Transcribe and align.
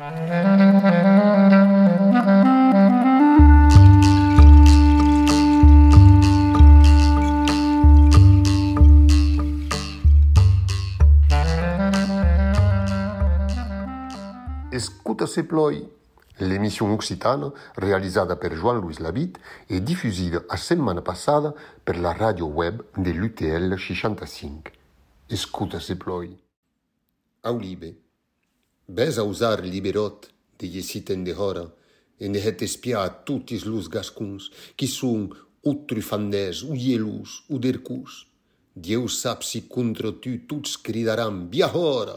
Escuta 0.00 0.16
se 15.26 15.42
ploi, 15.42 15.72
l'émission 16.38 16.94
occitane 16.94 17.52
réalisée 17.76 18.22
par 18.40 18.54
Joan-Louis 18.54 18.96
Labitte 19.00 19.38
et 19.68 19.80
diffusée 19.80 20.30
la 20.30 20.56
semaine 20.56 21.02
passée 21.02 21.50
per 21.84 22.00
la 22.00 22.14
radio 22.14 22.46
web 22.46 22.80
de 22.96 23.10
l'UTL 23.10 23.78
65. 23.78 24.72
Escuta 25.28 25.78
se 25.78 25.92
ploi. 25.92 26.24
Aulibe. 27.44 27.80
Bes 27.80 28.09
a 28.96 29.22
usar 29.22 29.64
liberot 29.64 30.28
de 30.58 30.68
jesiten 30.68 31.24
de 31.24 31.32
hora 31.32 31.66
e 32.18 32.28
ne 32.28 32.38
het 32.38 32.62
espia 32.62 33.00
a 33.02 33.08
tutis 33.08 33.64
lus 33.64 33.88
gascuns 33.88 34.50
qui 34.76 34.86
sun 34.86 35.30
utrufandès, 35.62 36.62
uielus, 36.62 37.44
udercus. 37.48 38.26
Dieu 38.74 39.08
sap 39.08 39.42
si 39.42 39.66
contra 39.68 40.12
tu 40.12 40.46
tuts 40.46 40.76
cridaran 40.76 41.48
via 41.50 41.68
hora. 41.74 42.16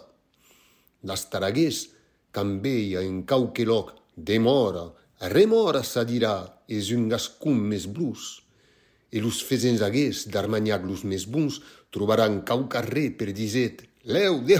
Las 1.03 1.29
taragués 1.29 1.89
cambeia 2.31 3.01
en 3.01 3.23
quauque 3.23 3.65
loc 3.65 3.93
demora, 4.15 4.85
remora 5.19 5.83
sa 5.83 6.03
dirà 6.03 6.35
es 6.67 6.91
un 6.91 7.09
gascun 7.09 7.59
mes 7.59 7.87
blus. 7.87 8.43
E 9.11 9.21
los 9.21 9.43
fesens 9.43 9.81
agués 9.81 10.27
d'armaniac 10.27 10.85
los 10.89 11.03
mes 11.03 11.27
buns 11.29 11.61
trobaran 11.91 12.41
cau 12.47 12.67
carrer 12.67 13.11
per 13.17 13.31
diset 13.31 13.83
leu 14.03 14.41
de 14.41 14.57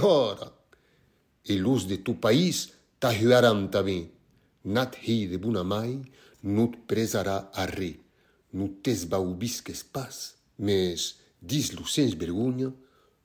E 1.45 1.57
los 1.59 1.88
de 1.88 1.97
tu 2.05 2.15
país 2.20 2.70
t'ajudaran 2.99 3.67
també. 3.71 3.99
Nat 4.63 4.95
hi 5.03 5.27
de 5.27 5.38
bona 5.38 5.63
mai, 5.67 5.97
no 6.43 6.69
et 6.69 6.77
presarà 6.88 7.50
a 7.53 7.66
re. 7.67 7.91
No 8.53 8.69
t'esbaubisques 8.83 9.83
pas, 9.95 10.16
mes, 10.58 11.09
dis 11.41 11.73
lo 11.75 11.83
sens 11.89 12.16
vergonya, 12.16 12.72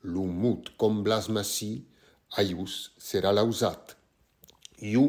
mut 0.02 0.72
com 0.77 1.02
blas 1.02 1.28
mací, 1.28 1.84
aius 2.36 2.92
serà 2.98 3.33
l'ausat. 3.33 3.97
Jo 4.80 5.08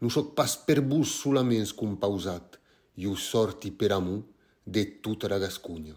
non 0.00 0.10
sóc 0.10 0.34
pas 0.36 0.56
per 0.66 0.80
vos 0.82 1.08
solaments 1.22 1.72
compausat, 1.72 2.58
jo 2.96 3.14
sorti 3.16 3.70
per 3.70 3.92
amu 3.92 4.22
de 4.66 4.84
tota 5.02 5.28
la 5.28 5.38
Gascunha. 5.38 5.94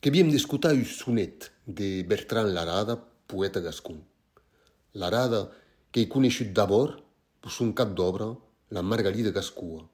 Que 0.00 0.10
havíem 0.10 0.30
d'escutar 0.30 0.74
un 0.76 0.84
sonet 0.84 1.50
de 1.66 2.04
Bertrand 2.06 2.52
Larada, 2.54 2.98
poeta 3.28 3.60
gascun. 3.60 4.00
Larada, 4.94 5.44
que 5.92 6.02
he 6.02 6.08
conegut 6.08 6.50
d'abord 6.56 6.98
per 7.40 7.52
son 7.54 7.72
cap 7.72 7.94
d'obra, 7.94 8.32
la 8.70 8.82
Margarida 8.82 9.30
Gascua. 9.32 9.84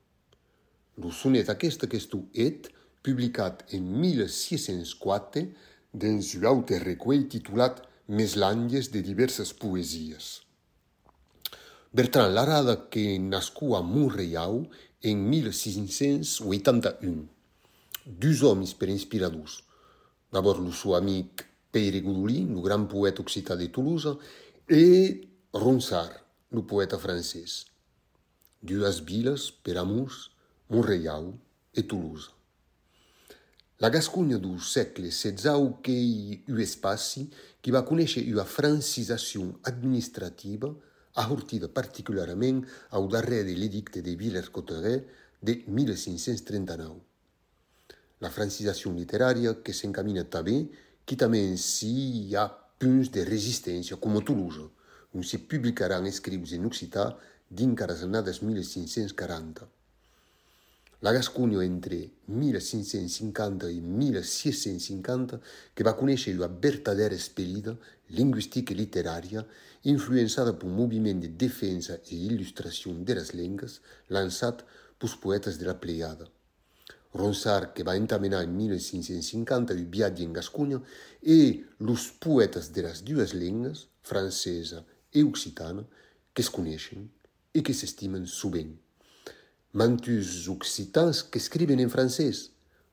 Lo 0.99 1.11
sonet 1.11 1.51
aquest 1.51 1.85
tu 2.11 2.25
et, 2.35 2.71
publicat 3.03 3.65
en 3.77 3.85
1604 4.01 5.45
dins 5.93 6.31
un 6.39 6.47
aute 6.51 6.79
recuell 6.83 7.29
titulat 7.29 7.83
Meslàndies 8.09 8.91
de 8.93 9.01
diverses 9.01 9.53
poesies. 9.57 10.43
Bertrand 11.95 12.35
Larada, 12.35 12.75
que 12.91 13.19
nascut 13.19 13.77
a 13.79 13.83
Montreal 13.83 14.65
en 15.03 15.23
1681. 15.31 17.29
Dos 18.05 18.43
hommes 18.43 18.75
per 18.75 18.91
inspiradors. 18.91 19.63
D'abord 20.33 20.61
el 20.65 20.75
seu 20.75 20.97
amic 20.99 21.47
Pere 21.75 22.01
Godolí, 22.05 22.45
el 22.47 22.63
gran 22.63 22.87
poeta 22.87 23.23
occità 23.23 23.57
de 23.59 23.67
Toulouse, 23.75 24.15
e 24.71 25.27
Ronsard, 25.53 26.21
el 26.55 26.63
poeta 26.63 27.01
francès. 27.03 27.65
Dues 28.63 29.03
viles 29.03 29.51
per 29.51 29.83
Montreal 29.85 31.35
e 31.75 31.83
Toulouse. 31.83 32.31
La 33.83 33.91
Gascogna 33.91 34.39
du 34.39 34.55
segle 34.63 35.11
XVI 35.11 35.75
que 35.83 35.93
hi 35.93 36.39
un 36.49 36.61
espaci 36.63 37.27
qui 37.61 37.75
va 37.75 37.83
conèixer 37.83 38.23
una 38.31 38.45
francisació 38.47 39.49
administrativa 39.67 40.71
ahortida 41.15 41.69
particularment 41.69 42.63
au 42.91 43.09
darrer 43.09 43.43
de 43.45 43.55
l'edicte 43.59 44.01
de 44.03 44.15
Villers-Cotterêts 44.15 45.05
de 45.43 45.59
1539. 45.67 46.95
La 48.23 48.31
francisació 48.31 48.95
literària 48.95 49.57
que 49.63 49.75
s'encamina 49.75 50.25
també, 50.25 50.63
que 51.07 51.17
também 51.17 51.57
se 51.57 52.35
há 52.37 52.49
pontos 52.49 53.09
de 53.09 53.23
resistência, 53.25 53.97
como 53.97 54.23
Toulouse, 54.23 54.71
onde 55.15 55.29
se 55.29 55.39
publicarão 55.39 56.07
escritos 56.07 56.53
em 56.53 56.65
occità 56.65 57.17
de 57.51 57.65
encarazanadas 57.65 58.41
1540. 58.41 59.69
La 61.03 61.13
Gascunha, 61.13 61.63
entre 61.63 62.15
1550 62.27 63.71
e 63.71 63.81
1650, 63.81 65.41
que 65.75 65.85
vai 65.85 65.95
conhecer 65.95 66.43
a 66.43 66.47
verdadeira 66.47 67.15
expelida 67.15 67.79
linguística 68.09 68.73
e 68.73 68.77
literária, 68.77 69.47
influenciada 69.85 70.55
por 70.55 70.67
um 70.67 70.75
movimento 70.75 71.21
de 71.21 71.29
defesa 71.29 72.01
e 72.11 72.27
ilustração 72.27 73.03
das 73.03 73.33
lenguas, 73.33 73.83
lançado 74.09 74.65
pelos 74.99 75.15
poetas 75.15 75.59
da 75.59 75.75
Pleiada. 75.75 76.27
Ronsard, 77.15 77.73
que 77.73 77.85
va 77.87 77.97
entamenar 77.97 78.43
en 78.43 78.57
1550 78.57 79.75
un 79.75 79.91
viatge 79.91 80.25
en 80.25 80.33
Gascogna, 80.33 80.83
e 81.23 81.65
los 81.79 82.11
poetes 82.13 82.73
de 82.75 82.83
les 82.83 83.05
dues 83.07 83.35
llengues, 83.35 83.89
francesa 84.03 84.85
e 85.13 85.23
occitana, 85.23 85.87
que 86.35 86.43
es 86.43 86.51
coneixen 86.51 87.07
e 87.55 87.63
que 87.63 87.73
s'estimen 87.73 88.27
sovint 88.27 88.75
mantus 89.75 90.49
occitans 90.49 91.25
que 91.25 91.39
escriben 91.39 91.81
en 91.81 91.91
francès, 91.91 92.53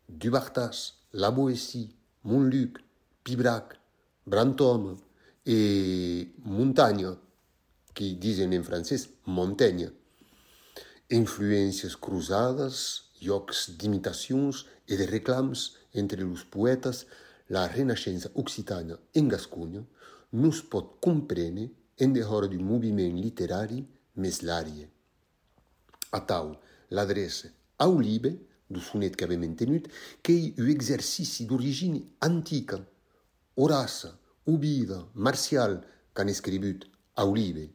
Dubartas, 0.10 0.96
La 1.14 1.30
Boétie, 1.30 1.96
Montluc, 2.24 2.80
Pibrac, 3.24 3.80
Brantôme 4.26 4.98
et 5.46 6.34
Montagne, 6.44 7.16
qui 7.94 8.16
dicen 8.16 8.54
en 8.54 8.64
francès 8.64 9.10
Montaigne. 9.28 9.92
Influències 11.12 11.96
cruzades, 11.96 13.11
llocs 13.22 13.70
d'imitacions 13.80 14.66
e 14.88 14.98
de 15.00 15.08
reclams 15.10 15.68
entre 15.94 16.26
els 16.26 16.44
poetes, 16.54 17.06
la 17.52 17.68
renaixença 17.68 18.32
occitana 18.42 18.98
en 19.20 19.28
Gascogna 19.32 19.82
no 20.32 20.50
es 20.50 20.62
pot 20.74 20.96
comprendre 21.04 21.68
en 22.02 22.14
dehors 22.16 22.50
d'un 22.52 22.64
moviment 22.66 23.18
literari 23.20 23.82
més 24.16 24.42
large. 24.48 24.88
Atau, 26.12 26.56
l'adresse 26.90 27.52
Aulibe, 27.78 28.32
du 28.72 28.80
sonet 28.80 29.16
que 29.18 29.28
avem 29.28 29.44
entenut, 29.44 29.90
que 30.24 30.34
hi 30.34 30.54
un 30.58 30.70
exercici 30.72 31.46
d'origine 31.46 32.02
antica. 32.28 32.80
Horace, 33.56 34.12
Ubida, 34.48 35.02
Martial, 35.14 35.82
qu'han 36.14 36.32
escrit 36.32 36.88
Aulibe. 37.16 37.68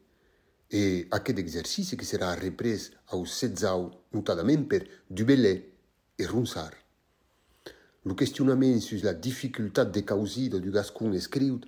E 0.68 1.06
aquest 1.14 1.38
exercici 1.38 1.96
que 1.96 2.08
serà 2.08 2.32
reprès 2.34 2.90
au 3.14 3.22
setzau 3.30 3.90
notadament 4.16 4.66
per 4.66 4.86
Dubellet 5.06 5.68
e 6.16 6.26
Ronsard. 6.26 6.74
Le 8.06 8.14
questionament 8.14 8.80
sur 8.80 9.02
la 9.04 9.12
dificultat 9.12 9.90
de 9.92 10.04
causida 10.06 10.58
du 10.62 10.70
gascon 10.70 11.12
escriut 11.12 11.66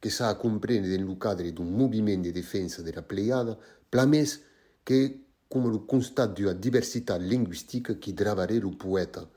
que 0.00 0.10
s'ha 0.10 0.28
a 0.28 0.34
comprendre 0.34 0.88
dans 0.88 1.08
le 1.08 1.14
cadre 1.16 1.50
d'un 1.50 1.64
moviment 1.64 2.22
de 2.22 2.30
defensa 2.30 2.82
de 2.82 2.90
la 2.90 3.02
Pleiada, 3.02 3.56
plamès 3.90 4.40
que 4.84 5.24
come 5.48 5.70
lo 5.70 5.84
constat 5.84 6.34
della 6.34 6.52
diversità 6.52 7.16
linguistica 7.16 7.96
che 7.96 8.12
travare 8.12 8.58
lo 8.58 8.70
poeta 8.70 9.28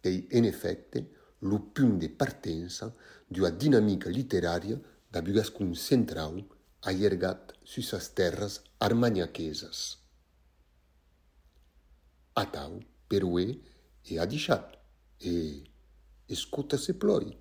e, 0.00 0.26
in 0.30 0.44
effetti, 0.44 1.06
lo 1.40 1.60
punto 1.60 1.98
di 1.98 2.08
partenza 2.08 2.94
di 3.26 3.38
una 3.38 3.50
dinamica 3.50 4.08
letteraria 4.08 4.80
da 5.06 5.22
Bugascun 5.22 5.74
central 5.74 6.44
allargat 6.80 7.54
su 7.62 7.80
sas 7.82 8.12
terras 8.12 8.62
armagnaquesas. 8.78 10.07
Atau, 12.38 12.78
Peruê 13.08 13.58
e 14.08 14.16
Adichat. 14.16 14.78
E 15.20 15.64
escuta-se 16.28 16.94
ploi. 16.94 17.36